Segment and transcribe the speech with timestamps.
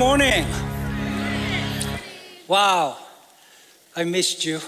[0.00, 0.46] Morning.
[2.48, 2.96] Wow,
[3.94, 4.58] I missed you.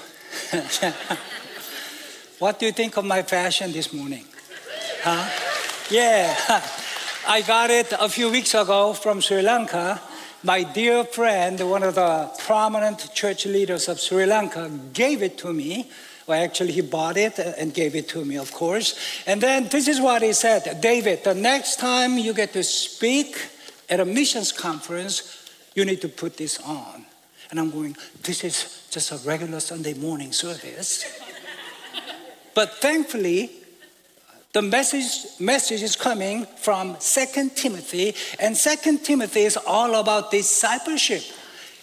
[2.38, 4.26] what do you think of my fashion this morning?
[5.02, 5.26] Huh?
[5.90, 6.36] Yeah,
[7.26, 10.02] I got it a few weeks ago from Sri Lanka.
[10.42, 15.54] My dear friend, one of the prominent church leaders of Sri Lanka, gave it to
[15.54, 15.88] me.
[16.26, 18.98] Well, actually, he bought it and gave it to me, of course.
[19.26, 23.48] And then this is what he said David, the next time you get to speak
[23.88, 27.04] at a missions conference, you need to put this on.
[27.50, 31.04] And I'm going, this is just a regular Sunday morning service.
[32.54, 33.50] but thankfully,
[34.52, 41.22] the message, message is coming from Second Timothy, and Second Timothy is all about discipleship.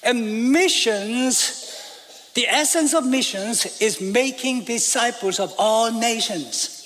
[0.03, 6.78] And missions, the essence of missions is making disciples of all nations.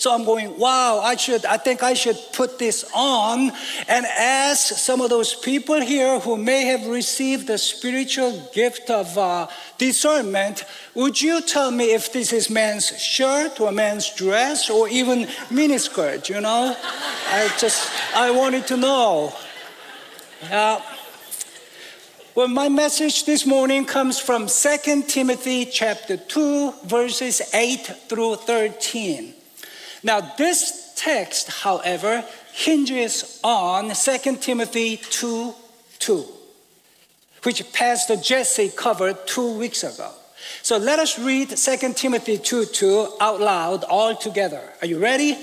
[0.00, 3.52] So I'm going, wow, I should, I think I should put this on
[3.86, 9.18] and ask some of those people here who may have received the spiritual gift of
[9.18, 14.88] uh, discernment, would you tell me if this is man's shirt or man's dress or
[14.88, 16.74] even miniskirt, you know?
[17.28, 19.34] I just, I wanted to know.
[20.44, 20.80] Yeah.
[22.34, 29.34] Well, my message this morning comes from 2 Timothy chapter 2, verses 8 through 13.
[30.02, 35.54] Now, this text, however, hinges on 2 Timothy 2
[35.98, 36.26] 2,
[37.42, 40.10] which Pastor Jesse covered two weeks ago.
[40.62, 44.62] So let us read 2 Timothy 2 2 out loud all together.
[44.80, 45.36] Are you ready?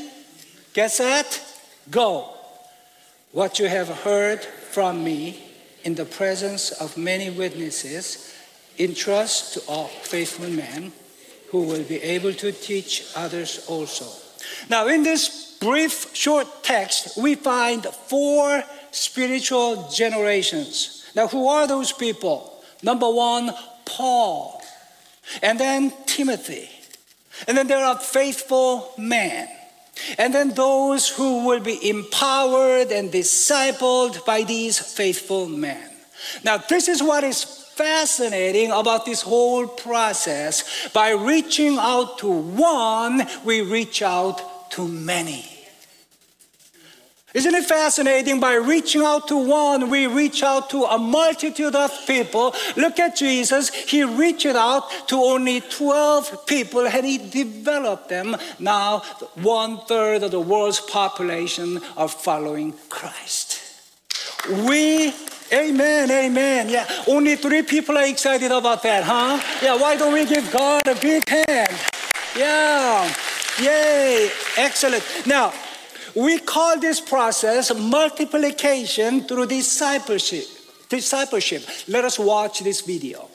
[0.73, 1.43] Get set?
[1.91, 2.33] Go.
[3.31, 5.47] What you have heard from me
[5.87, 8.35] in the presence of many witnesses,
[8.77, 10.91] entrust to all faithful men
[11.49, 14.26] who will be able to teach others also.
[14.69, 21.09] Now, in this brief, short text, we find four spiritual generations.
[21.15, 22.63] Now, who are those people?
[22.83, 23.51] Number one,
[23.85, 24.61] Paul,
[25.41, 26.69] and then Timothy,
[27.47, 29.49] and then there are faithful men.
[30.19, 35.89] And then those who will be empowered and discipled by these faithful men.
[36.43, 40.89] Now, this is what is fascinating about this whole process.
[40.89, 45.45] By reaching out to one, we reach out to many.
[47.33, 48.39] Isn't it fascinating?
[48.39, 52.55] By reaching out to one, we reach out to a multitude of people.
[52.75, 53.69] Look at Jesus.
[53.69, 58.35] He reached out to only 12 people and he developed them.
[58.57, 58.99] Now,
[59.35, 63.61] one third of the world's population are following Christ.
[64.49, 65.13] We
[65.51, 66.69] Amen, amen.
[66.69, 69.39] Yeah, only three people are excited about that, huh?
[69.63, 71.71] Yeah, why don't we give God a big hand?
[72.35, 73.13] Yeah,
[73.61, 75.03] yay, excellent.
[75.25, 75.53] Now,
[76.15, 80.45] we call this process multiplication through discipleship.
[80.89, 81.63] Discipleship.
[81.87, 83.29] Let us watch this video.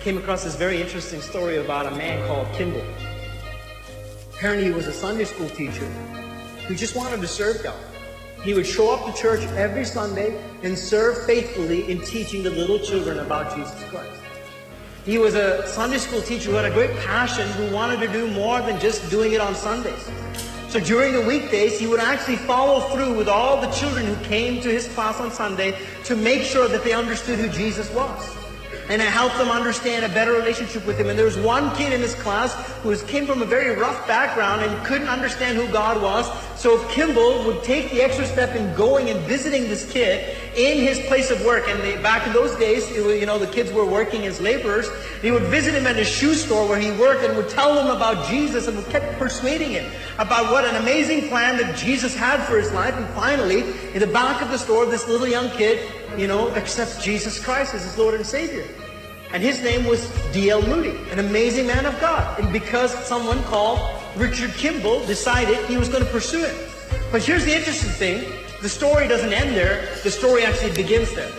[0.00, 2.84] Came across this very interesting story about a man called Kimball.
[4.34, 5.86] Apparently, he was a Sunday school teacher
[6.66, 7.91] who just wanted to serve God.
[8.42, 12.78] He would show up to church every Sunday and serve faithfully in teaching the little
[12.78, 14.20] children about Jesus Christ.
[15.04, 18.28] He was a Sunday school teacher who had a great passion, who wanted to do
[18.28, 20.10] more than just doing it on Sundays.
[20.68, 24.60] So during the weekdays, he would actually follow through with all the children who came
[24.62, 28.41] to his class on Sunday to make sure that they understood who Jesus was
[28.92, 31.08] and to help them understand a better relationship with him.
[31.08, 34.60] And there was one kid in this class who came from a very rough background
[34.60, 36.30] and couldn't understand who God was.
[36.60, 41.00] So Kimball would take the extra step in going and visiting this kid in his
[41.06, 41.68] place of work.
[41.68, 44.90] And they, back in those days, was, you know, the kids were working as laborers.
[45.22, 47.96] He would visit him at his shoe store where he worked and would tell him
[47.96, 52.44] about Jesus and would kept persuading him about what an amazing plan that Jesus had
[52.44, 52.94] for his life.
[52.94, 53.62] And finally,
[53.94, 57.72] in the back of the store, this little young kid, you know, accepts Jesus Christ
[57.72, 58.66] as his Lord and Savior.
[59.32, 60.60] And his name was D.L.
[60.62, 62.38] Moody, an amazing man of God.
[62.38, 63.80] And because someone called
[64.14, 66.54] Richard Kimball decided he was going to pursue it.
[67.10, 68.32] But here's the interesting thing.
[68.60, 69.88] The story doesn't end there.
[70.02, 71.30] The story actually begins there.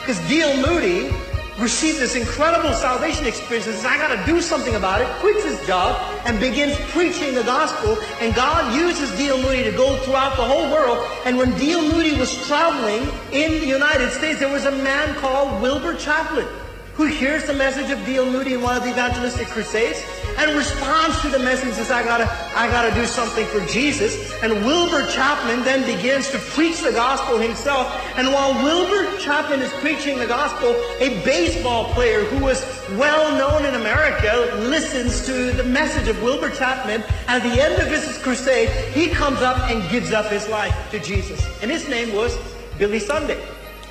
[0.00, 0.56] Because D.L.
[0.66, 1.14] Moody
[1.58, 5.44] received this incredible salvation experience and says, I got to do something about it, quits
[5.44, 7.98] his job, and begins preaching the gospel.
[8.22, 9.36] And God uses D.L.
[9.42, 11.06] Moody to go throughout the whole world.
[11.26, 11.82] And when D.L.
[11.82, 13.02] Moody was traveling
[13.32, 16.46] in the United States, there was a man called Wilbur Chapman
[16.94, 18.30] who hears the message of D.L.
[18.30, 20.04] Moody in one of the evangelistic crusades
[20.38, 22.24] and responds to the message says, I gotta,
[22.56, 24.32] I gotta do something for Jesus.
[24.42, 27.86] And Wilbur Chapman then begins to preach the gospel himself.
[28.16, 30.70] And while Wilbur Chapman is preaching the gospel,
[31.00, 36.50] a baseball player who was well known in America listens to the message of Wilbur
[36.50, 37.02] Chapman.
[37.28, 41.00] At the end of his crusade, he comes up and gives up his life to
[41.00, 41.44] Jesus.
[41.62, 42.36] And his name was
[42.78, 43.40] Billy Sunday.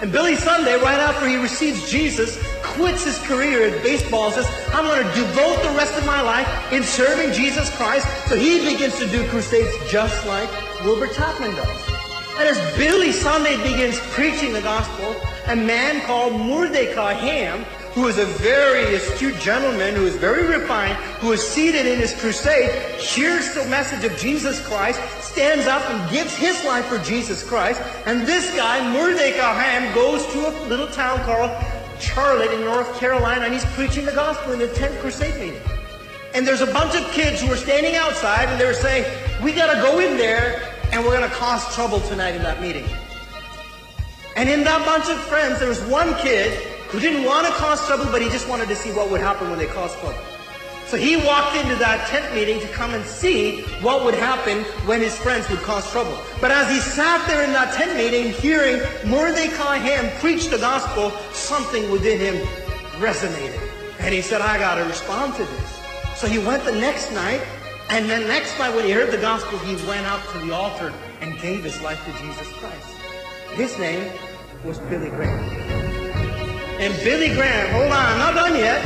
[0.02, 2.38] And Billy Sunday, right after he receives Jesus,
[2.74, 6.22] quits his career at baseball and says, I'm going to devote the rest of my
[6.22, 8.08] life in serving Jesus Christ.
[8.28, 10.50] So he begins to do crusades just like
[10.84, 11.94] Wilbur Chapman does.
[12.40, 15.16] And as Billy Sunday begins preaching the gospel,
[15.48, 20.96] a man called Mordecai Ham, who is a very astute gentleman, who is very refined,
[21.22, 26.12] who is seated in his crusade, hears the message of Jesus Christ, stands up and
[26.12, 27.80] gives his life for Jesus Christ.
[28.08, 31.52] And this guy, Mordecai Ham, goes to a little town called
[32.04, 35.62] Charlotte in North Carolina, and he's preaching the gospel in the 10th crusade meeting.
[36.34, 39.06] And there's a bunch of kids who are standing outside, and they're saying,
[39.42, 40.62] we got to go in there
[40.92, 42.86] and we're going to cause trouble tonight in that meeting.
[44.36, 46.54] And in that bunch of friends, there was one kid
[46.90, 49.50] who didn't want to cause trouble, but he just wanted to see what would happen
[49.50, 50.33] when they caused trouble.
[50.88, 55.02] So he walked into that tent meeting to come and see what would happen when
[55.02, 56.18] his friends would cause trouble.
[56.40, 61.12] But as he sat there in that tent meeting, hearing Mordecai Ham preach the gospel,
[61.32, 62.36] something within him
[63.00, 63.60] resonated.
[64.00, 65.80] And he said, I got to respond to this.
[66.16, 67.42] So he went the next night
[67.90, 70.92] and then next night when he heard the gospel, he went out to the altar
[71.22, 72.88] and gave his life to Jesus Christ.
[73.54, 74.12] His name
[74.64, 75.40] was Billy Graham.
[76.80, 78.82] And Billy Graham, hold on, I'm not done yet.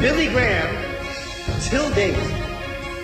[0.00, 0.83] Billy Graham,
[1.68, 2.14] till date,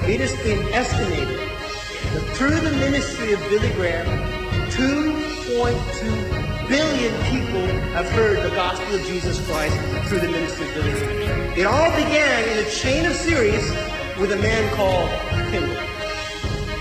[0.08, 4.06] it has been estimated that through the ministry of Billy Graham,
[4.70, 9.76] 2.2 billion people have heard the gospel of Jesus Christ
[10.08, 11.58] through the ministry of Billy Graham.
[11.58, 13.68] It all began in a chain of series
[14.18, 15.10] with a man called
[15.50, 15.76] Kimball,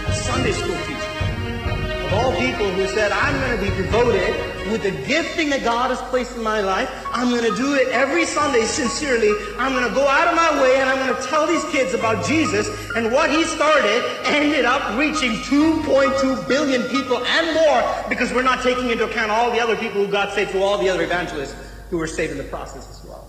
[0.07, 2.05] a Sunday school teacher.
[2.05, 5.89] Of all people who said, I'm going to be devoted with the gifting that God
[5.89, 6.89] has placed in my life.
[7.11, 9.31] I'm going to do it every Sunday sincerely.
[9.57, 11.93] I'm going to go out of my way and I'm going to tell these kids
[11.93, 18.33] about Jesus and what he started ended up reaching 2.2 billion people and more because
[18.33, 20.89] we're not taking into account all the other people who got saved through all the
[20.89, 21.55] other evangelists
[21.89, 23.28] who were saved in the process as well.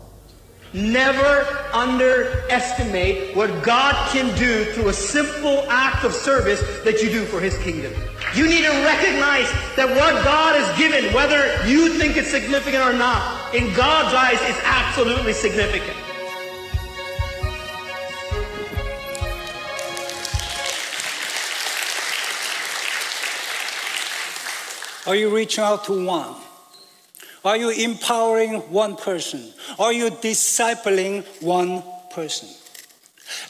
[0.73, 7.25] Never underestimate what God can do through a simple act of service that you do
[7.25, 7.93] for His kingdom.
[8.37, 12.93] You need to recognize that what God has given, whether you think it's significant or
[12.93, 15.97] not, in God's eyes, is absolutely significant.
[25.09, 26.37] Are you reaching out to one?
[27.45, 29.53] Are you empowering one person?
[29.79, 32.49] Are you discipling one person?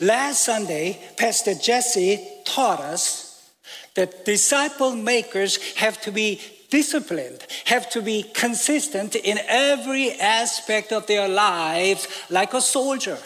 [0.00, 3.50] Last Sunday, Pastor Jesse taught us
[3.94, 6.40] that disciple makers have to be
[6.70, 13.18] disciplined, have to be consistent in every aspect of their lives, like a soldier,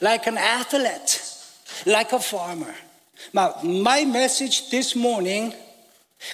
[0.00, 1.22] like an athlete,
[1.86, 2.74] like a farmer.
[3.32, 5.54] Now, my message this morning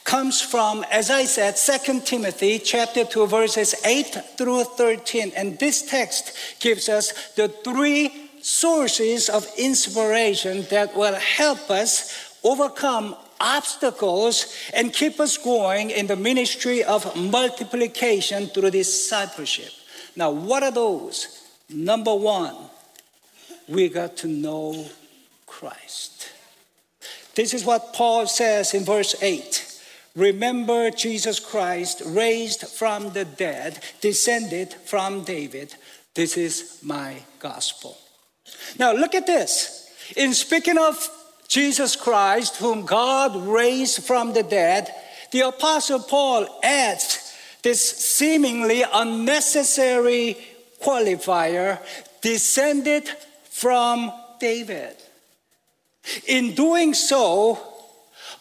[0.04, 5.32] comes from, as I said, 2 Timothy chapter 2, verses 8 through 13.
[5.36, 13.16] And this text gives us the three sources of inspiration that will help us overcome
[13.40, 19.72] obstacles and keep us going in the ministry of multiplication through discipleship.
[20.16, 21.42] Now, what are those?
[21.68, 22.54] Number one,
[23.68, 24.86] we got to know
[25.46, 26.30] Christ.
[27.34, 29.73] This is what Paul says in verse 8.
[30.16, 35.74] Remember Jesus Christ, raised from the dead, descended from David.
[36.14, 37.98] This is my gospel.
[38.78, 39.90] Now, look at this.
[40.16, 41.08] In speaking of
[41.48, 44.94] Jesus Christ, whom God raised from the dead,
[45.32, 50.36] the Apostle Paul adds this seemingly unnecessary
[50.80, 51.80] qualifier
[52.20, 53.08] descended
[53.50, 54.96] from David.
[56.28, 57.73] In doing so,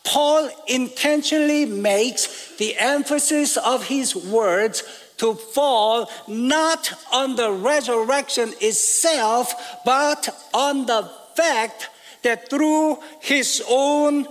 [0.04, 4.84] Paul intentionally makes the emphasis of his words
[5.18, 9.54] to fall not on the resurrection itself,
[9.86, 11.90] but on the fact
[12.24, 14.28] that through his own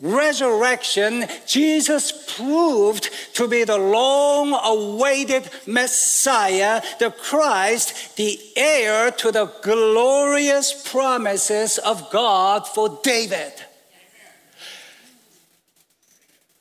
[0.00, 9.52] resurrection, Jesus proved to be the long awaited Messiah, the Christ, the heir to the
[9.62, 13.52] glorious promises of God for David.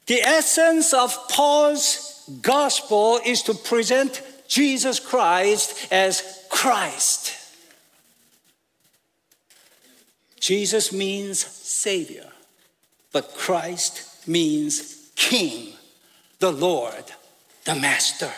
[0.09, 7.35] The essence of Paul's gospel is to present Jesus Christ as Christ.
[10.39, 12.25] Jesus means Savior,
[13.11, 15.73] but Christ means King,
[16.39, 17.03] the Lord,
[17.65, 18.31] the Master.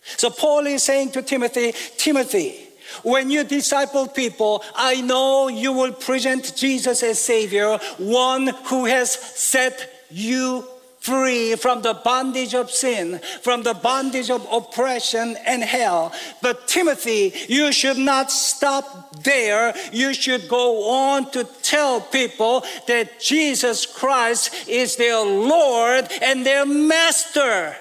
[0.00, 2.68] So Paul is saying to Timothy, Timothy,
[3.02, 9.12] when you disciple people, I know you will present Jesus as Savior, one who has
[9.12, 10.64] set you
[11.00, 16.12] free from the bondage of sin, from the bondage of oppression and hell.
[16.42, 19.74] But Timothy, you should not stop there.
[19.92, 26.66] You should go on to tell people that Jesus Christ is their Lord and their
[26.66, 27.76] Master.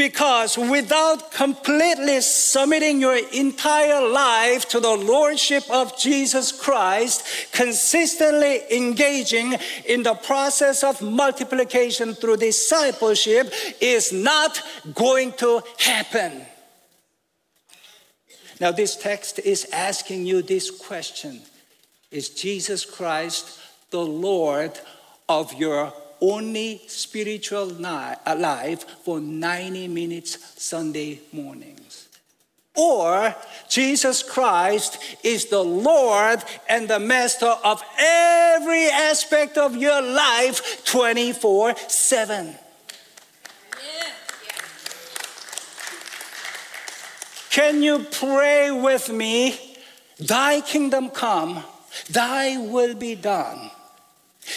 [0.00, 9.56] Because without completely submitting your entire life to the Lordship of Jesus Christ, consistently engaging
[9.84, 14.62] in the process of multiplication through discipleship is not
[14.94, 16.46] going to happen.
[18.58, 21.42] Now, this text is asking you this question
[22.10, 24.72] Is Jesus Christ the Lord
[25.28, 32.08] of your only spiritual life for 90 minutes Sunday mornings.
[32.76, 33.34] Or
[33.68, 41.76] Jesus Christ is the Lord and the Master of every aspect of your life 24
[41.76, 42.54] 7.
[47.50, 49.76] Can you pray with me?
[50.18, 51.64] Thy kingdom come,
[52.08, 53.70] thy will be done.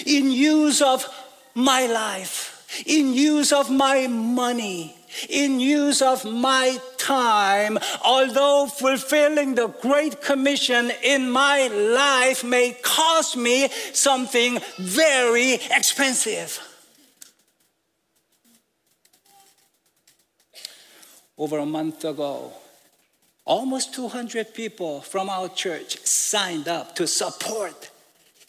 [0.06, 1.06] In use of
[1.56, 4.96] my life, in use of my money,
[5.30, 13.38] in use of my time, although fulfilling the Great Commission in my life may cost
[13.38, 16.60] me something very expensive.
[21.38, 22.54] Over a month ago,
[23.46, 27.90] almost 200 people from our church signed up to support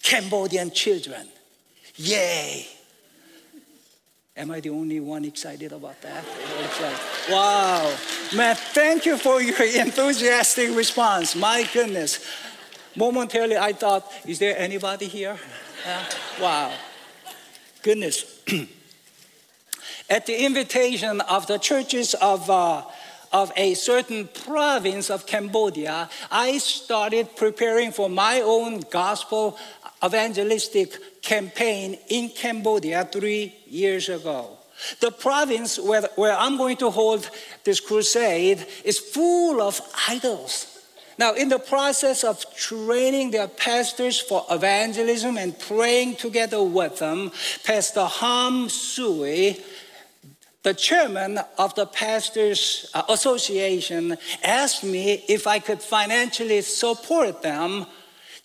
[0.03, 1.27] Cambodian children.
[1.97, 2.67] Yay!
[4.37, 6.25] Am I the only one excited about that?
[7.31, 7.97] Wow.
[8.35, 11.37] Man, thank you for your enthusiastic response.
[11.37, 12.19] My goodness.
[12.97, 15.39] Momentarily, I thought, is there anybody here?
[16.41, 16.73] Wow.
[17.83, 18.43] Goodness.
[20.11, 22.83] At the invitation of the churches of, uh,
[23.33, 29.57] of a certain province of Cambodia, I started preparing for my own gospel
[30.05, 34.57] evangelistic campaign in Cambodia three years ago.
[35.01, 37.29] The province where, where I'm going to hold
[37.65, 40.71] this crusade is full of idols.
[41.17, 47.31] Now, in the process of training their pastors for evangelism and praying together with them,
[47.63, 49.61] Pastor Ham Sui,
[50.65, 57.87] the chairman of the Pastors uh, Association, asked me if I could financially support them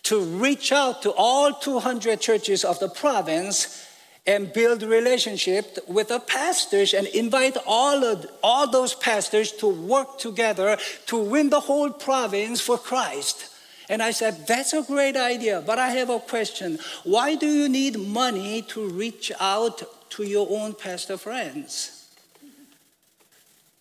[0.04, 3.89] to reach out to all 200 churches of the province
[4.30, 10.18] and build relationship with the pastors and invite all of all those pastors to work
[10.18, 13.50] together to win the whole province for Christ.
[13.88, 16.78] And I said, that's a great idea, but I have a question.
[17.02, 22.06] Why do you need money to reach out to your own pastor friends?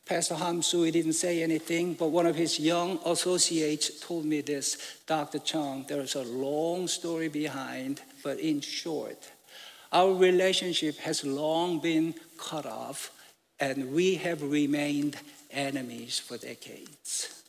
[0.03, 4.97] Pastor Ham Sui didn't say anything, but one of his young associates told me this
[5.05, 5.37] Dr.
[5.37, 9.29] Chung, there's a long story behind, but in short,
[9.91, 13.11] our relationship has long been cut off,
[13.59, 15.17] and we have remained
[15.51, 17.43] enemies for decades.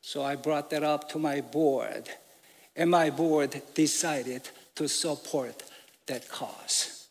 [0.00, 2.08] So I brought that up to my board,
[2.76, 5.62] and my board decided to support
[6.06, 7.06] that cause.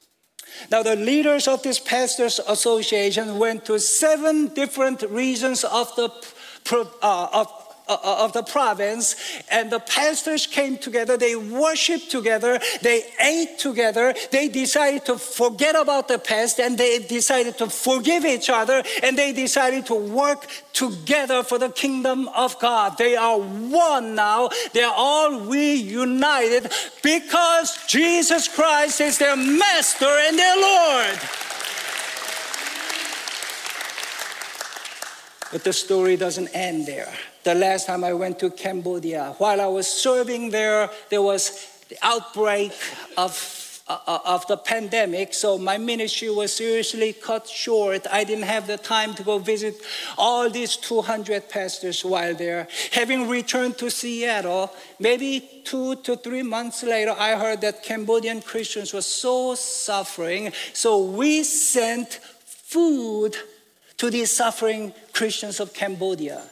[0.72, 6.10] Now, the leaders of this pastors' association went to seven different regions of the,
[7.02, 9.16] uh, of, Uh, uh, of the province,
[9.50, 15.76] and the pastors came together, they worshiped together, they ate together, they decided to forget
[15.76, 20.46] about the past, and they decided to forgive each other, and they decided to work
[20.72, 22.96] together for the kingdom of God.
[23.00, 30.58] They are one now, they're all reunited because Jesus Christ is their master and their
[30.58, 31.20] Lord.
[35.52, 37.12] But the story doesn't end there
[37.44, 39.36] the last time I went to Cambodia.
[39.38, 42.74] While I was serving there, there was the outbreak
[43.18, 43.34] of
[43.90, 48.06] uh, of the pandemic, so my ministry was seriously cut short.
[48.12, 49.76] I didn't have the time to go visit
[50.16, 52.68] all these 200 pastors while there.
[52.92, 58.94] Having returned to Seattle, maybe two to three months later, I heard that Cambodian Christians
[58.94, 63.36] were so suffering, so we sent food
[63.98, 66.44] to these suffering Christians of Cambodia.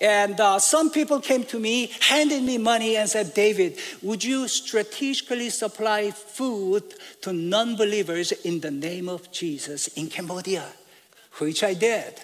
[0.00, 4.48] And uh, some people came to me, handed me money, and said, David, would you
[4.48, 6.82] strategically supply food
[7.22, 10.66] to non believers in the name of Jesus in Cambodia?
[11.38, 12.20] Which I did.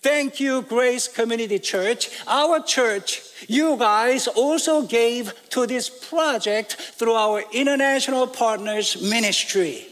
[0.00, 2.10] Thank you, Grace Community Church.
[2.26, 9.86] Our church You guys also gave to this project through our international partners ministry.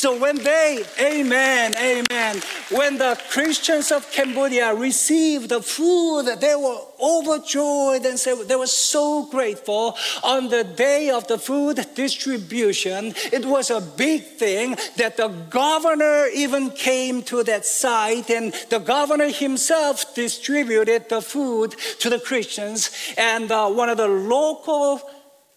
[0.00, 2.40] So when they, amen, amen,
[2.70, 8.66] when the Christians of Cambodia received the food, they were overjoyed and said they were
[8.66, 9.98] so grateful.
[10.24, 16.28] On the day of the food distribution, it was a big thing that the governor
[16.32, 22.90] even came to that site and the governor himself distributed the food to the Christians.
[23.18, 25.02] And uh, one of the local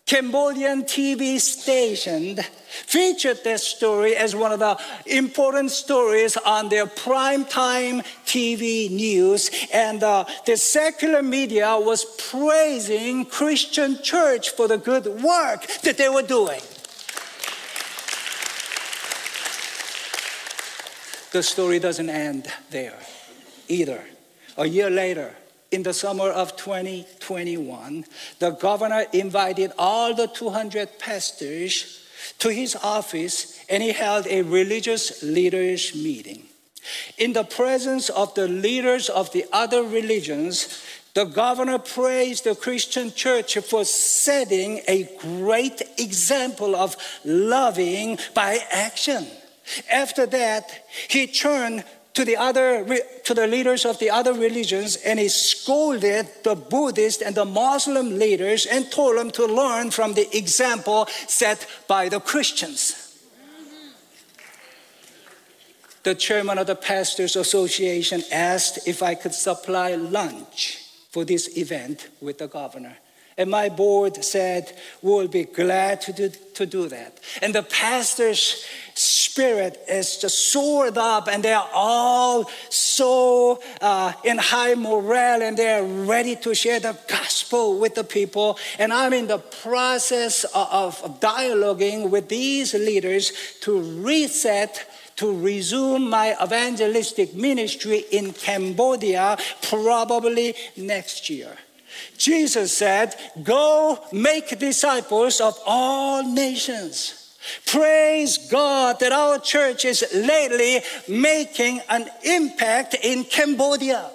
[0.05, 8.03] Cambodian TV station featured that story as one of the important stories on their primetime
[8.25, 9.49] TV news.
[9.73, 16.09] And uh, the secular media was praising Christian church for the good work that they
[16.09, 16.61] were doing.
[21.31, 22.99] The story doesn't end there
[23.69, 24.03] either.
[24.57, 25.33] A year later,
[25.73, 28.05] in the summer of 2021,
[28.37, 31.99] the governor invited all the 200 pastors
[32.37, 36.43] to his office and he held a religious leaders meeting.
[37.17, 40.83] In the presence of the leaders of the other religions,
[41.15, 49.25] the governor praised the Christian church for setting a great example of loving by action.
[49.91, 52.85] After that, he turned to the other
[53.23, 58.17] to the leaders of the other religions and he scolded the buddhist and the muslim
[58.19, 62.99] leaders and told them to learn from the example set by the christians
[66.03, 70.79] the chairman of the pastors association asked if i could supply lunch
[71.09, 72.97] for this event with the governor
[73.37, 77.19] and my board said, We'll be glad to do, to do that.
[77.41, 78.65] And the pastor's
[79.33, 85.83] spirit is just soared up, and they're all so uh, in high morale, and they're
[85.83, 88.59] ready to share the gospel with the people.
[88.77, 96.09] And I'm in the process of, of dialoguing with these leaders to reset to resume
[96.09, 101.57] my evangelistic ministry in Cambodia probably next year.
[102.17, 107.22] Jesus said, Go make disciples of all nations.
[107.65, 114.09] Praise God that our church is lately making an impact in Cambodia.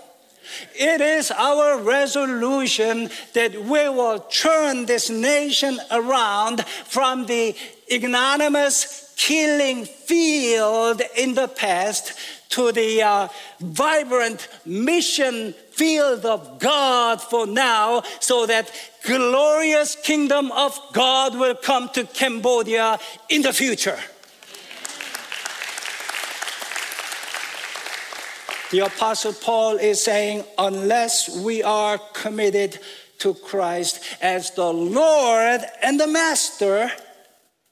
[0.75, 7.55] It is our resolution that we will turn this nation around from the
[7.91, 13.29] ignominious killing field in the past to the uh,
[13.61, 18.73] vibrant mission field of God for now so that
[19.05, 23.99] glorious kingdom of God will come to Cambodia in the future.
[28.71, 32.79] The Apostle Paul is saying, unless we are committed
[33.19, 36.91] to Christ as the Lord and the Master,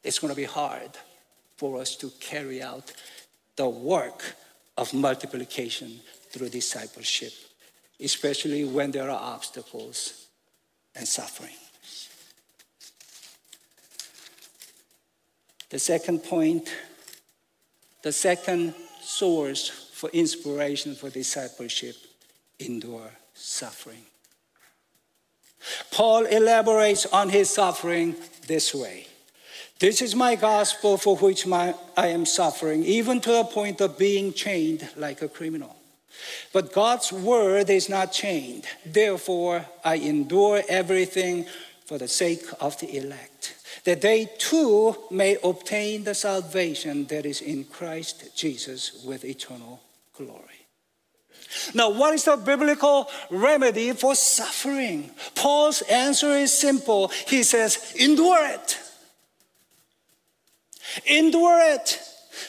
[0.03, 0.91] it's going to be hard
[1.57, 2.93] for us to carry out
[3.57, 4.23] the work
[4.77, 7.33] of multiplication through discipleship,
[8.01, 10.27] especially when there are obstacles
[10.95, 11.55] and suffering.
[15.71, 16.73] The second point,
[18.03, 21.97] the second source for inspiration for discipleship,
[22.61, 24.05] endure suffering.
[25.91, 28.15] Paul elaborates on his suffering
[28.47, 29.07] this way.
[29.79, 33.99] This is my gospel for which my, I am suffering, even to the point of
[33.99, 35.77] being chained like a criminal.
[36.53, 38.65] But God's word is not chained.
[38.87, 41.45] Therefore, I endure everything
[41.85, 47.43] for the sake of the elect, that they too may obtain the salvation that is
[47.43, 49.81] in Christ Jesus with eternal
[50.17, 50.43] glory.
[51.75, 55.11] Now, what is the biblical remedy for suffering?
[55.35, 57.09] Paul's answer is simple.
[57.29, 58.79] He says, endure it.
[61.05, 62.01] Endure it.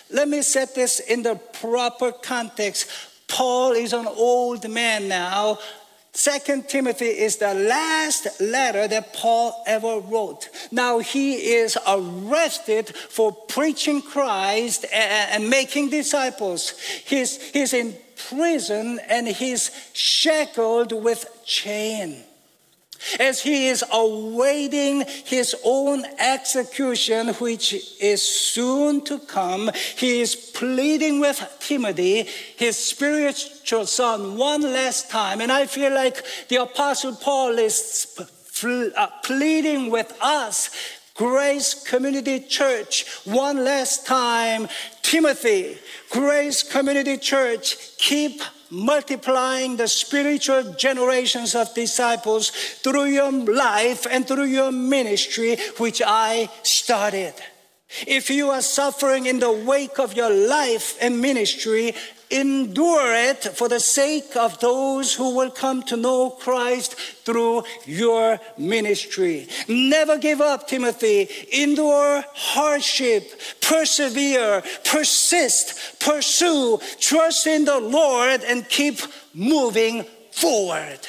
[0.10, 2.89] Let me set this in the proper context.
[3.27, 5.60] Paul is an old man now.
[6.13, 10.49] Second Timothy is the last letter that Paul ever wrote.
[10.71, 16.71] Now he is arrested for preaching Christ and, making disciples.
[17.05, 17.95] He's, he's in
[18.29, 22.23] prison and he's shackled with chain.
[23.19, 31.19] As he is awaiting his own execution, which is soon to come, he is pleading
[31.19, 32.23] with Timothy,
[32.55, 35.41] his spiritual son, one last time.
[35.41, 38.17] And I feel like the Apostle Paul is
[38.63, 40.69] uh, pleading with us,
[41.13, 44.67] Grace Community Church, one last time.
[45.01, 45.77] Timothy,
[46.10, 54.45] Grace Community Church, keep multiplying the spiritual generations of disciples through your life and through
[54.45, 57.34] your ministry, which I started.
[58.06, 61.93] If you are suffering in the wake of your life and ministry,
[62.29, 68.39] endure it for the sake of those who will come to know Christ through your
[68.57, 69.47] ministry.
[69.67, 71.29] Never give up, Timothy.
[71.53, 78.99] Endure hardship, persevere, persist, pursue, trust in the Lord, and keep
[79.33, 80.99] moving forward.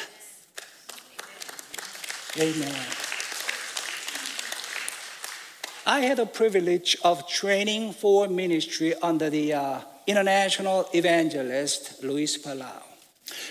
[2.39, 2.87] Amen.
[5.87, 12.83] I had the privilege of training for ministry under the uh, international evangelist Luis Palau.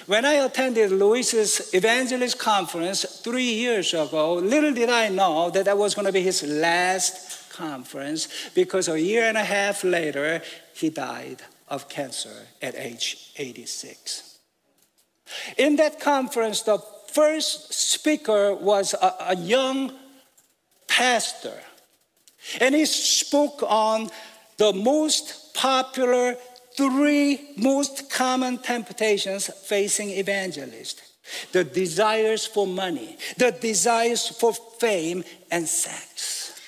[0.07, 5.77] When I attended Luis's evangelist conference three years ago, little did I know that that
[5.77, 10.41] was going to be his last conference because a year and a half later,
[10.73, 14.39] he died of cancer at age 86.
[15.57, 16.79] In that conference, the
[17.11, 19.91] first speaker was a, a young
[20.87, 21.59] pastor
[22.59, 24.09] and he spoke on
[24.57, 26.35] the most popular
[26.77, 31.01] three most common temptations facing evangelists
[31.51, 36.61] the desires for money, the desires for fame, and sex.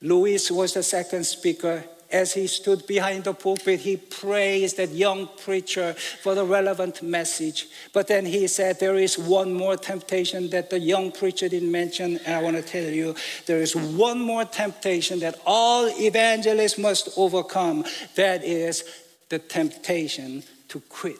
[0.00, 1.82] Luis was the second speaker
[2.14, 7.66] as he stood behind the pulpit, he praised that young preacher for the relevant message.
[7.92, 12.18] But then he said, There is one more temptation that the young preacher didn't mention.
[12.24, 17.08] And I want to tell you, there is one more temptation that all evangelists must
[17.16, 17.84] overcome.
[18.14, 18.84] That is
[19.28, 21.18] the temptation to quit.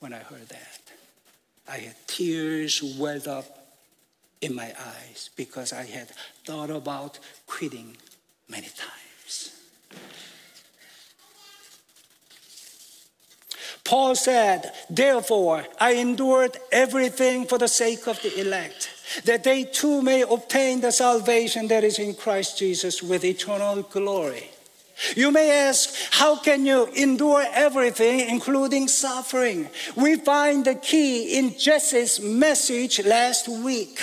[0.00, 0.80] When I heard that,
[1.68, 3.46] I had tears welled up
[4.40, 6.08] in my eyes because I had
[6.44, 7.96] thought about quitting
[8.52, 9.50] many times.
[13.84, 18.90] Paul said, Therefore, I endured everything for the sake of the elect,
[19.24, 24.50] that they too may obtain the salvation that is in Christ Jesus with eternal glory.
[25.16, 29.68] You may ask, how can you endure everything, including suffering?
[29.96, 33.98] We find the key in Jesse's message last week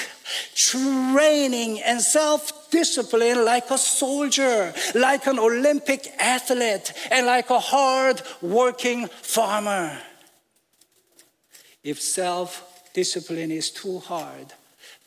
[0.56, 8.22] training and self discipline like a soldier, like an Olympic athlete, and like a hard
[8.42, 9.98] working farmer.
[11.84, 14.54] If self discipline is too hard,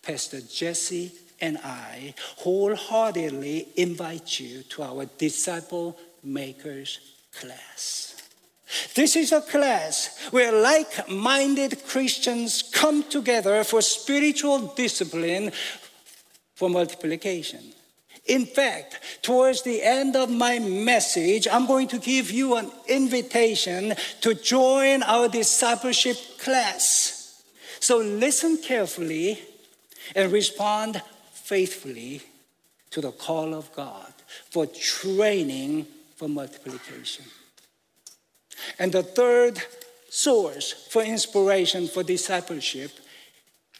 [0.02, 7.00] Pastor Jesse and I wholeheartedly invite you to our Disciple Makers
[7.34, 8.12] class.
[8.94, 15.52] This is a class where like minded Christians come together for spiritual discipline
[16.54, 17.60] for multiplication.
[18.26, 23.94] In fact, towards the end of my message, I'm going to give you an invitation
[24.20, 27.42] to join our discipleship class.
[27.80, 29.40] So listen carefully
[30.14, 32.22] and respond faithfully
[32.90, 34.12] to the call of God
[34.50, 37.24] for training for multiplication.
[38.78, 39.60] And the third
[40.08, 42.92] source for inspiration for discipleship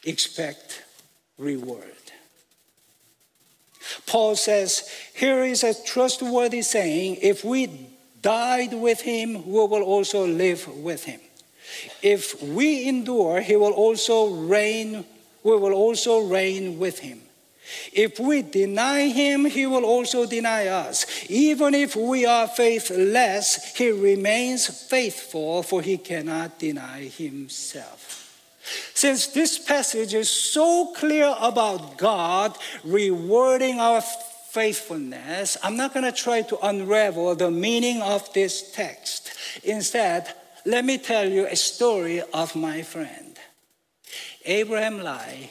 [0.03, 0.83] expect
[1.37, 2.02] reward.
[4.05, 7.89] Paul says, Here is a trustworthy saying if we
[8.21, 11.19] died with him, we will also live with him.
[12.01, 15.05] If we endure, he will also reign,
[15.43, 17.21] we will also reign with him.
[17.93, 21.05] If we deny him, he will also deny us.
[21.29, 28.12] Even if we are faithless, he remains faithful, for he cannot deny himself.
[28.93, 34.01] Since this passage is so clear about God rewarding our
[34.51, 39.31] faithfulness, I'm not going to try to unravel the meaning of this text.
[39.63, 40.33] Instead,
[40.65, 43.37] let me tell you a story of my friend.
[44.45, 45.49] Abraham Lai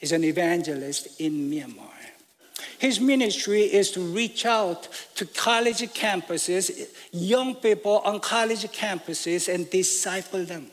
[0.00, 1.88] is an evangelist in Myanmar.
[2.78, 9.68] His ministry is to reach out to college campuses, young people on college campuses, and
[9.68, 10.70] disciple them.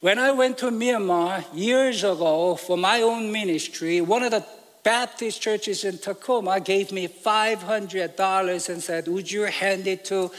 [0.00, 4.46] When I went to Myanmar years ago for my own ministry, one of the
[4.82, 10.30] Baptist churches in Tacoma gave me $500 and said, Would you hand it to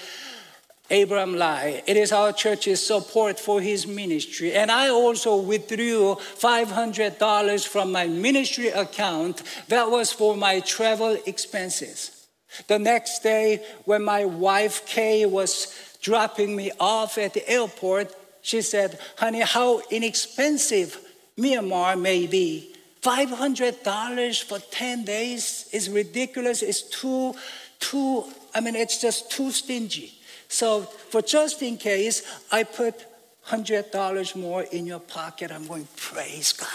[0.90, 1.84] Abraham Lai.
[1.88, 4.54] It is our church's support for his ministry.
[4.54, 12.28] And I also withdrew $500 from my ministry account that was for my travel expenses.
[12.68, 18.62] The next day, when my wife Kay was dropping me off at the airport, she
[18.62, 20.98] said, Honey, how inexpensive
[21.38, 22.68] Myanmar may be.
[23.02, 26.62] $500 for 10 days is ridiculous.
[26.62, 27.34] It's too,
[27.80, 30.14] too I mean, it's just too stingy.
[30.48, 33.06] So, for just in case, I put
[33.48, 35.52] $100 more in your pocket.
[35.52, 36.68] I'm going, praise God.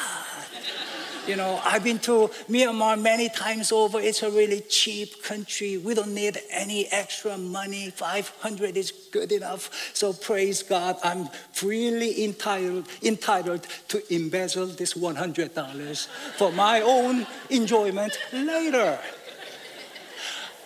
[1.27, 3.99] You know, I've been to Myanmar many times over.
[3.99, 5.77] It's a really cheap country.
[5.77, 7.91] We don't need any extra money.
[7.91, 9.91] 500 is good enough.
[9.93, 10.97] So praise God.
[11.03, 19.01] I'm freely entitled, entitled to embezzle this $100 for my own enjoyment later.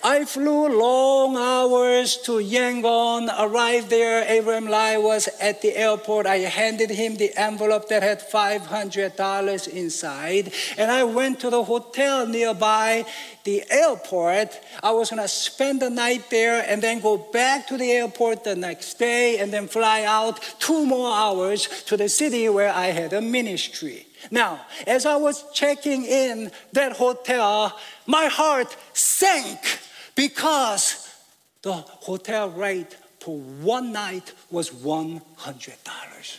[0.03, 4.25] I flew long hours to Yangon, arrived there.
[4.27, 6.27] Abraham Lai was at the airport.
[6.27, 10.53] I handed him the envelope that had $500 inside.
[10.79, 13.05] And I went to the hotel nearby
[13.45, 14.59] the airport.
[14.83, 18.45] I was going to spend the night there and then go back to the airport
[18.45, 22.87] the next day and then fly out two more hours to the city where I
[22.87, 24.07] had a ministry.
[24.31, 29.59] Now, as I was checking in that hotel, my heart sank
[30.15, 31.09] because
[31.63, 36.39] the hotel rate for one night was $100.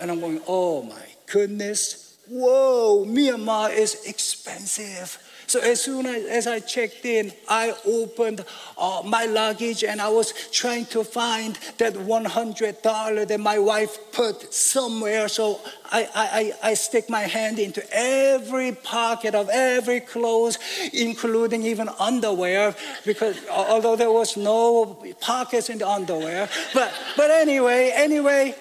[0.00, 5.18] And I'm going, oh my goodness, whoa, Myanmar is expensive.
[5.50, 8.44] So as soon as, as I checked in, I opened
[8.78, 14.54] uh, my luggage and I was trying to find that $100 that my wife put
[14.54, 15.26] somewhere.
[15.26, 15.58] So
[15.90, 20.56] I, I, I stick my hand into every pocket of every clothes,
[20.92, 26.48] including even underwear, because although there was no pockets in the underwear.
[26.72, 28.54] But, but anyway, anyway,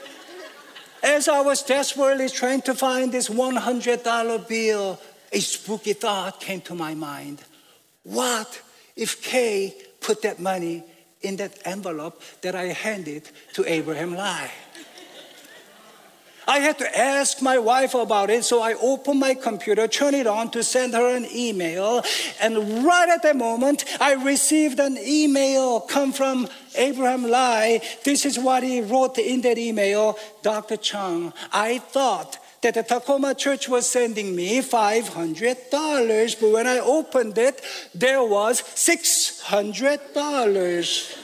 [1.03, 4.99] as I was desperately trying to find this $100 bill,
[5.31, 7.43] a spooky thought came to my mind.
[8.03, 8.61] What
[8.95, 10.83] if Kay put that money
[11.21, 14.51] in that envelope that I handed to Abraham Lai?
[16.49, 20.25] I had to ask my wife about it, so I opened my computer, turned it
[20.25, 22.01] on to send her an email,
[22.41, 27.81] and right at that moment, I received an email come from Abraham Lai.
[28.03, 30.77] This is what he wrote in that email Dr.
[30.77, 37.37] Chung, I thought that the Tacoma church was sending me $500, but when I opened
[37.37, 37.61] it,
[37.95, 41.15] there was $600.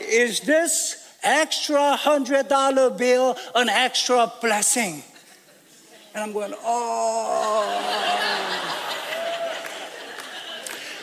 [0.00, 5.04] Is this extra $100 bill an extra blessing?
[6.14, 7.86] And I'm going, oh.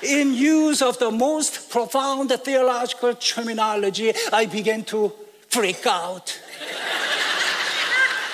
[0.04, 5.12] In use of the most profound theological terminology, I began to
[5.50, 6.38] freak out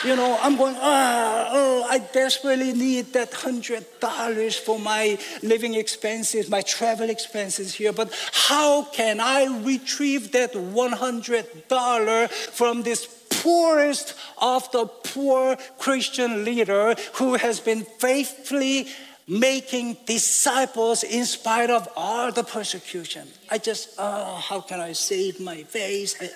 [0.05, 5.75] you know, I'm going, ah, oh, I desperately need that hundred dollars for my living
[5.75, 7.93] expenses, my travel expenses here.
[7.93, 15.57] But how can I retrieve that one hundred dollar from this poorest of the poor
[15.77, 18.87] Christian leader who has been faithfully
[19.27, 23.27] making disciples in spite of all the persecution?
[23.49, 26.15] I just, oh, how can I save my face?
[26.21, 26.29] I,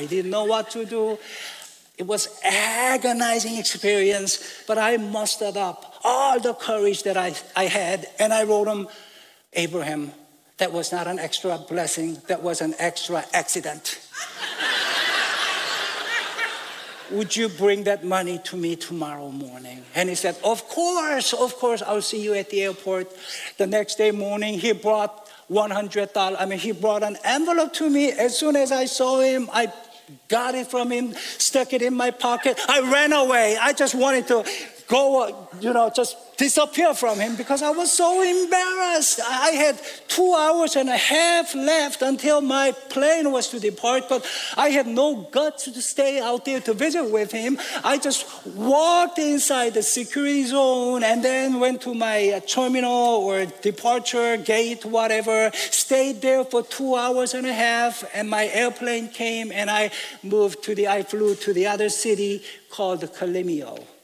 [0.00, 1.18] I didn't know what to do.
[1.96, 8.06] It was agonizing experience, but I mustered up all the courage that I, I had,
[8.18, 8.88] and I wrote him,
[9.54, 10.12] Abraham,
[10.58, 14.00] that was not an extra blessing, that was an extra accident.
[17.12, 19.82] Would you bring that money to me tomorrow morning?
[19.94, 23.10] And he said, Of course, of course, I'll see you at the airport.
[23.58, 26.36] The next day morning, he brought $100.
[26.38, 28.10] I mean, he brought an envelope to me.
[28.10, 29.72] As soon as I saw him, I
[30.28, 32.58] got it from him, stuck it in my pocket.
[32.68, 33.56] I ran away.
[33.60, 34.44] I just wanted to
[34.86, 39.20] go, you know, just disappear from him because I was so embarrassed.
[39.26, 44.24] I had two hours and a half left until my plane was to depart, but
[44.56, 47.58] I had no guts to stay out there to visit with him.
[47.82, 53.46] I just walked inside the security zone and then went to my uh, terminal or
[53.46, 59.50] departure gate, whatever, stayed there for two hours and a half, and my airplane came
[59.50, 59.90] and I
[60.22, 63.95] moved to the, I flew to the other city called Kalemyo.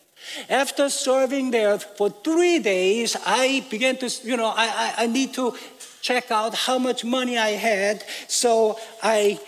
[0.48, 5.34] After serving there for three days, I began to, you know, I, I, I need
[5.34, 5.54] to
[6.00, 8.04] check out how much money I had.
[8.28, 9.40] So I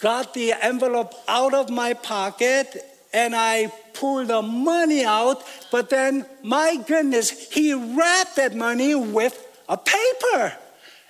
[0.00, 5.42] got the envelope out of my pocket and I pulled the money out.
[5.70, 9.36] But then, my goodness, he wrapped that money with
[9.68, 10.56] a paper.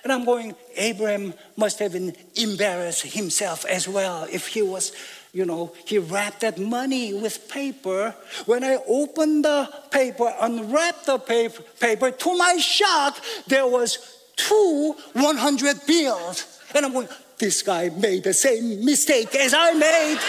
[0.03, 1.95] And I'm going, Abraham must have
[2.35, 4.91] embarrassed himself as well if he was
[5.33, 8.15] you know, he wrapped that money with paper.
[8.45, 13.17] When I opened the paper, unwrapped the paper, paper, to my shock,
[13.47, 13.97] there was
[14.35, 16.59] two 100 bills.
[16.75, 17.07] And I'm going,
[17.39, 20.19] this guy made the same mistake as I made.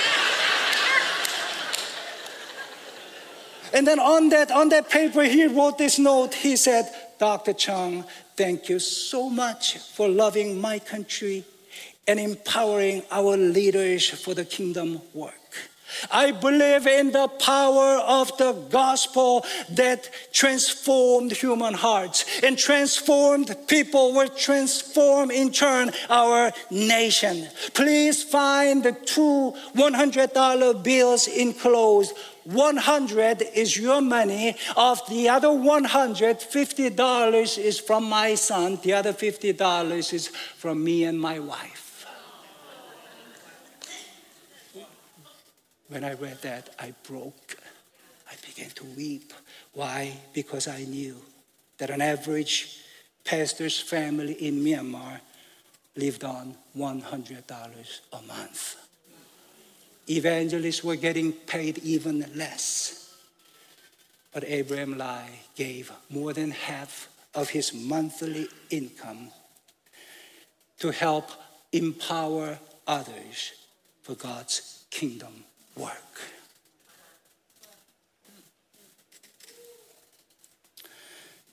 [3.74, 6.32] and then on that, on that paper, he wrote this note.
[6.32, 7.52] He said, Dr.
[7.52, 11.44] Chung, thank you so much for loving my country
[12.06, 15.34] and empowering our leaders for the kingdom work.
[16.10, 24.12] I believe in the power of the gospel that transformed human hearts and transformed people
[24.12, 27.46] will transform in turn our nation.
[27.74, 32.16] Please find the two $100 bills enclosed.
[32.44, 34.56] 100 is your money.
[34.76, 38.78] Of the other 100, $50 is from my son.
[38.82, 41.83] The other $50 is from me and my wife.
[45.94, 47.56] When I read that, I broke.
[48.28, 49.32] I began to weep.
[49.74, 50.12] Why?
[50.32, 51.14] Because I knew
[51.78, 52.80] that an average
[53.22, 55.20] pastor's family in Myanmar
[55.94, 58.74] lived on $100 a month.
[60.10, 63.14] Evangelists were getting paid even less.
[64.32, 69.28] But Abraham Lai gave more than half of his monthly income
[70.80, 71.30] to help
[71.72, 73.52] empower others
[74.02, 75.44] for God's kingdom
[75.76, 76.04] work.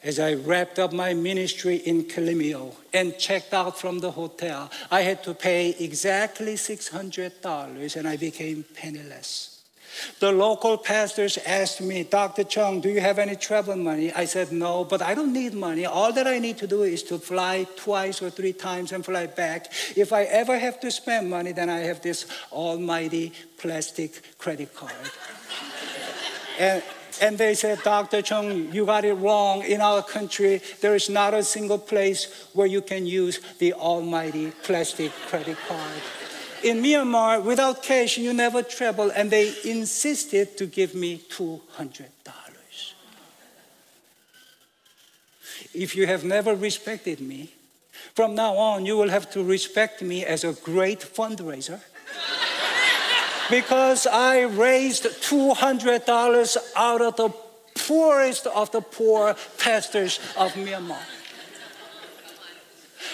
[0.04, 5.02] As I wrapped up my ministry in Kalemyo and checked out from the hotel, I
[5.02, 9.51] had to pay exactly $600 and I became penniless.
[10.20, 12.44] The local pastors asked me, Dr.
[12.44, 14.12] Chung, do you have any travel money?
[14.14, 15.86] I said, no, but I don't need money.
[15.86, 19.28] All that I need to do is to fly twice or three times and fly
[19.28, 19.72] back.
[19.96, 24.94] If I ever have to spend money, then I have this almighty plastic credit card.
[26.60, 26.84] and,
[27.22, 28.22] and they said, Dr.
[28.22, 29.64] Chung, you got it wrong.
[29.64, 34.52] In our country, there is not a single place where you can use the almighty
[34.64, 36.02] plastic credit card
[36.64, 42.06] in Myanmar, without cash, you never travel, and they insisted to give me $200.
[45.74, 47.54] If you have never respected me,
[48.14, 51.80] from now on, you will have to respect me as a great fundraiser.
[53.50, 57.30] because I raised $200 out of the
[57.76, 61.00] poorest of the poor pastors of Myanmar.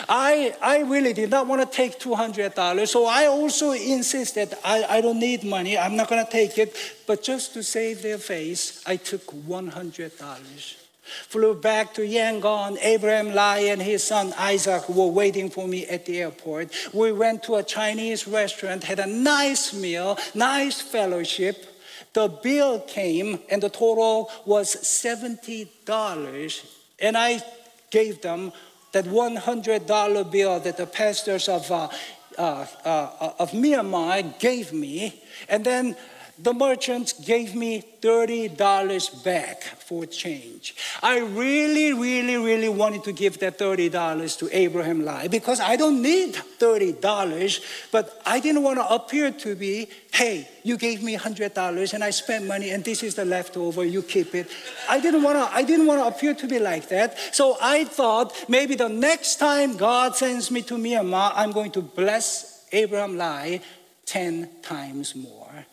[0.10, 2.88] I, I really did not want to take $200.
[2.88, 5.78] So I also insisted I, I don't need money.
[5.78, 6.76] I'm not going to take it.
[7.06, 10.76] But just to save their face, I took $100.
[11.08, 12.78] Flew back to Yangon.
[12.82, 16.74] Abraham Lai and his son Isaac were waiting for me at the airport.
[16.94, 21.66] We went to a Chinese restaurant, had a nice meal, nice fellowship.
[22.14, 26.66] The bill came, and the total was $70.
[27.00, 27.42] And I
[27.90, 28.52] gave them
[28.92, 31.90] that $100 bill that the pastors of, uh,
[32.38, 35.22] uh, uh, of Myanmar gave me.
[35.50, 35.96] And then
[36.40, 40.76] the merchants gave me $30 back for change.
[41.02, 46.02] I really, really, really wanted to give that $30 to Abraham Lai because I don't
[46.02, 51.94] need $30, but I didn't want to appear to be, hey, you gave me $100
[51.94, 54.48] and I spent money and this is the leftover, you keep it.
[54.88, 57.18] I didn't want to, I didn't want to appear to be like that.
[57.34, 61.82] So I thought maybe the next time God sends me to Myanmar, I'm going to
[61.82, 63.62] bless Abraham Lai
[64.06, 65.66] 10 times more.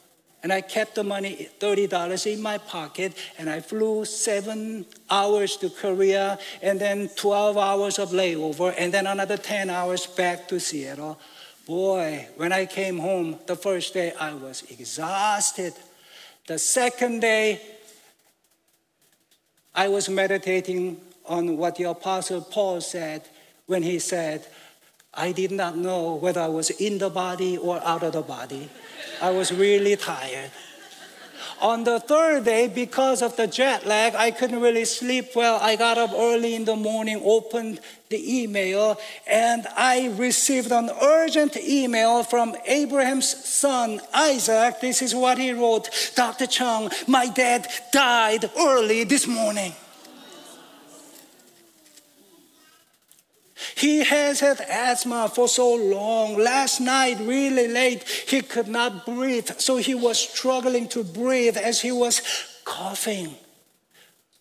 [0.44, 5.70] And I kept the money, $30 in my pocket, and I flew seven hours to
[5.70, 11.18] Korea, and then 12 hours of layover, and then another 10 hours back to Seattle.
[11.66, 15.72] Boy, when I came home the first day, I was exhausted.
[16.46, 17.62] The second day,
[19.74, 23.22] I was meditating on what the Apostle Paul said
[23.64, 24.46] when he said,
[25.16, 28.68] I did not know whether I was in the body or out of the body.
[29.22, 30.50] I was really tired.
[31.60, 35.58] On the third day, because of the jet lag, I couldn't really sleep well.
[35.62, 41.56] I got up early in the morning, opened the email, and I received an urgent
[41.56, 44.80] email from Abraham's son, Isaac.
[44.80, 46.46] This is what he wrote Dr.
[46.46, 49.72] Chung, my dad died early this morning.
[53.74, 56.36] He has had asthma for so long.
[56.38, 59.50] Last night, really late, he could not breathe.
[59.58, 62.22] So he was struggling to breathe as he was
[62.64, 63.34] coughing.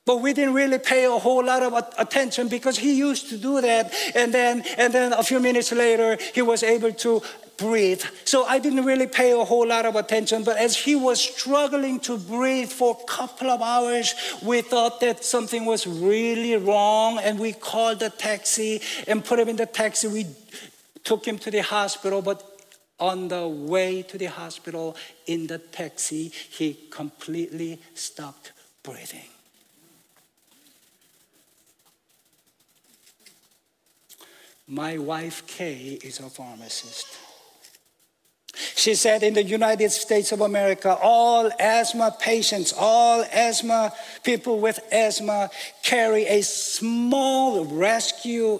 [0.05, 3.61] But we didn't really pay a whole lot of attention because he used to do
[3.61, 3.93] that.
[4.15, 7.21] And then, and then a few minutes later, he was able to
[7.57, 8.03] breathe.
[8.25, 10.43] So I didn't really pay a whole lot of attention.
[10.43, 15.23] But as he was struggling to breathe for a couple of hours, we thought that
[15.23, 17.19] something was really wrong.
[17.19, 20.07] And we called the taxi and put him in the taxi.
[20.07, 20.25] We
[21.03, 22.21] took him to the hospital.
[22.21, 22.43] But
[22.99, 24.95] on the way to the hospital
[25.27, 28.51] in the taxi, he completely stopped
[28.83, 29.27] breathing.
[34.67, 37.17] My wife, Kay, is a pharmacist.
[38.55, 43.93] She said in the United States of America, all asthma patients, all asthma
[44.23, 45.49] people with asthma
[45.81, 48.59] carry a small rescue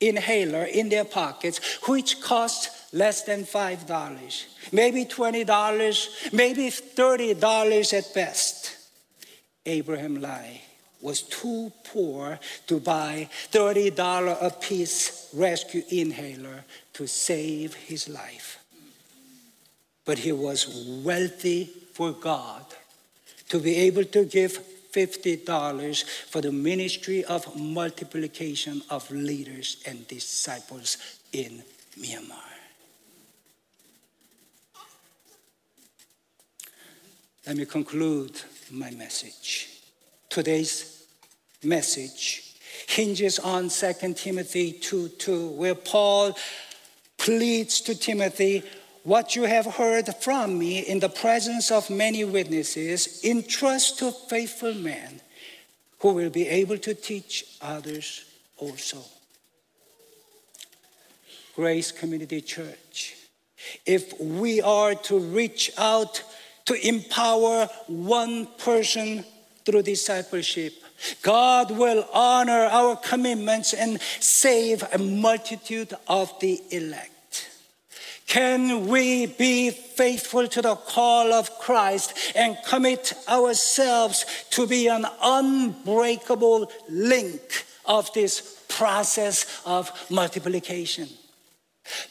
[0.00, 8.76] inhaler in their pockets, which costs less than $5, maybe $20, maybe $30 at best.
[9.66, 10.60] Abraham Lai
[11.00, 18.63] was too poor to buy $30 a piece rescue inhaler to save his life.
[20.04, 22.64] But he was wealthy for God
[23.48, 24.58] to be able to give
[24.92, 30.98] $50 for the ministry of multiplication of leaders and disciples
[31.32, 31.62] in
[31.98, 32.54] Myanmar.
[37.46, 38.40] Let me conclude
[38.70, 39.68] my message.
[40.30, 41.06] Today's
[41.62, 42.54] message
[42.88, 46.36] hinges on 2 Timothy 2 2, where Paul
[47.18, 48.62] pleads to Timothy
[49.04, 54.74] what you have heard from me in the presence of many witnesses, entrust to faithful
[54.74, 55.20] men
[56.00, 58.24] who will be able to teach others
[58.56, 58.98] also.
[61.54, 63.14] Grace Community Church,
[63.86, 66.22] if we are to reach out
[66.64, 69.24] to empower one person
[69.64, 70.72] through discipleship,
[71.22, 77.13] God will honor our commitments and save a multitude of the elect.
[78.26, 85.06] Can we be faithful to the call of Christ and commit ourselves to be an
[85.22, 91.08] unbreakable link of this process of multiplication?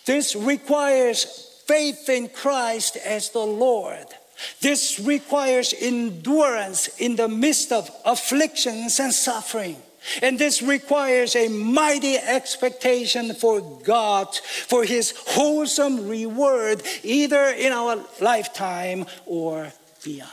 [0.06, 4.06] This requires faith in Christ as the Lord.
[4.62, 9.78] This requires endurance in the midst of afflictions and suffering.
[10.22, 18.04] And this requires a mighty expectation for God, for His wholesome reward, either in our
[18.20, 19.72] lifetime or
[20.04, 20.30] beyond.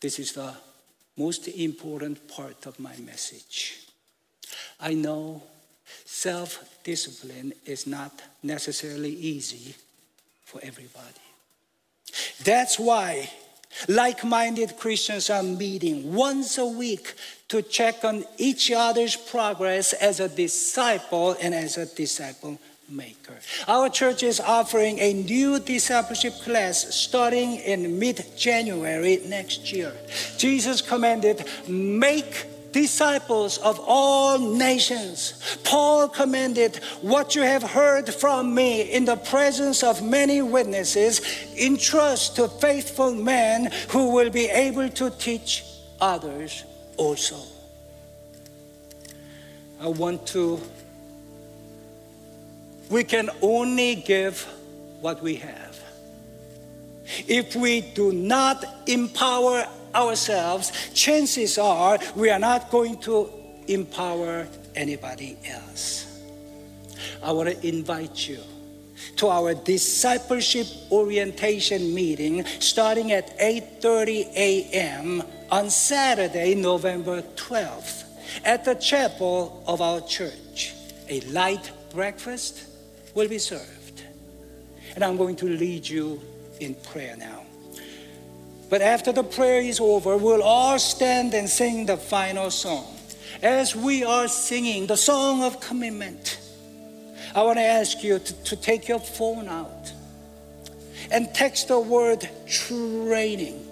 [0.00, 0.52] This is the
[1.16, 3.86] most important part of my message.
[4.80, 5.44] I know
[6.04, 9.76] self discipline is not necessarily easy
[10.44, 11.22] for everybody.
[12.42, 13.30] That's why
[13.88, 17.14] like minded Christians are meeting once a week
[17.48, 22.58] to check on each other's progress as a disciple and as a disciple
[22.88, 23.34] maker.
[23.68, 29.92] Our church is offering a new discipleship class starting in mid January next year.
[30.38, 35.58] Jesus commanded, Make disciples of all nations.
[35.64, 41.20] Paul commanded, What you have heard from me in the presence of many witnesses,
[41.56, 45.64] entrust to faithful men who will be able to teach
[46.00, 46.64] others
[46.96, 47.36] also.
[49.80, 50.60] I want to,
[52.88, 54.46] we can only give
[55.00, 55.80] what we have.
[57.26, 63.30] If we do not empower ourselves, chances are we are not going to
[63.68, 66.06] empower anybody else.
[67.22, 68.40] I want to invite you
[69.16, 75.22] to our discipleship orientation meeting starting at 8:30 a.m.
[75.50, 78.04] on Saturday, November 12th
[78.44, 80.74] at the chapel of our church.
[81.08, 82.64] A light breakfast
[83.14, 84.02] will be served.
[84.94, 86.20] And I'm going to lead you
[86.60, 87.44] in prayer now.
[88.72, 92.86] But after the prayer is over, we'll all stand and sing the final song.
[93.42, 96.40] As we are singing the song of commitment,
[97.34, 99.92] I want to ask you to, to take your phone out
[101.10, 103.62] and text the word training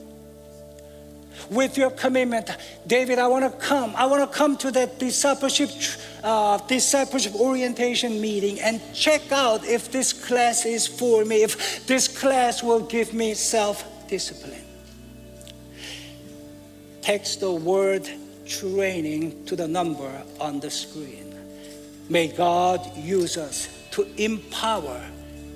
[1.48, 2.50] with your commitment.
[2.86, 3.94] David, I want to come.
[3.96, 5.70] I want to come to that discipleship,
[6.22, 12.06] uh, discipleship orientation meeting and check out if this class is for me, if this
[12.06, 14.66] class will give me self discipline
[17.02, 18.08] text the word
[18.46, 21.34] training to the number on the screen.
[22.08, 25.00] May God use us to empower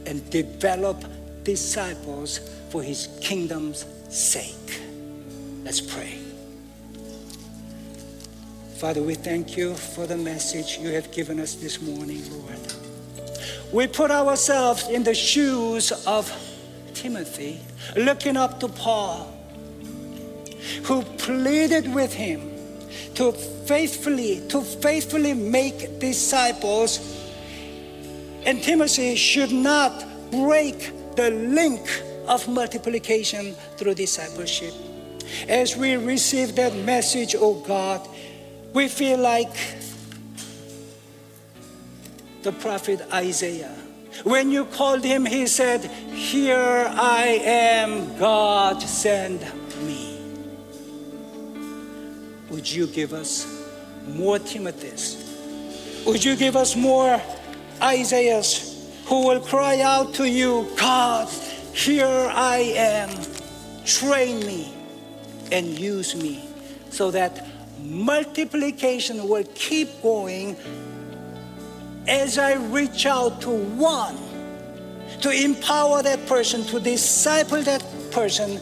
[0.06, 1.04] and develop
[1.42, 2.38] disciples
[2.70, 4.80] for his kingdom's sake.
[5.64, 6.18] Let's pray.
[8.76, 12.58] Father, we thank you for the message you have given us this morning, Lord.
[13.72, 16.30] We put ourselves in the shoes of
[16.92, 17.60] Timothy,
[17.96, 19.33] looking up to Paul
[20.84, 22.50] who pleaded with him
[23.14, 27.00] to faithfully to faithfully make disciples
[28.46, 34.74] and Timothy should not break the link of multiplication through discipleship
[35.48, 38.06] as we receive that message oh God
[38.74, 39.54] We feel like
[42.42, 43.72] the prophet Isaiah.
[44.24, 49.46] When you called him, he said, Here I am, God, send.
[52.54, 53.48] Would you give us
[54.06, 56.06] more Timothys?
[56.06, 57.20] Would you give us more
[57.82, 61.28] Isaiahs who will cry out to you, God,
[61.72, 63.10] here I am,
[63.84, 64.72] train me
[65.50, 66.48] and use me
[66.90, 67.44] so that
[67.80, 70.54] multiplication will keep going
[72.06, 74.16] as I reach out to one
[75.22, 78.60] to empower that person, to disciple that person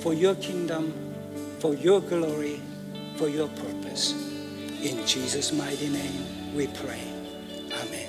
[0.00, 0.92] for your kingdom,
[1.60, 2.60] for your glory,
[3.16, 4.12] for your purpose.
[4.82, 7.02] In Jesus' mighty name we pray.
[7.72, 8.01] Amen.